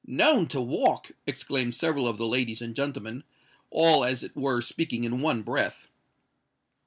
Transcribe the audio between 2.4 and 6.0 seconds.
and gentlemen, all as it were speaking in one breath.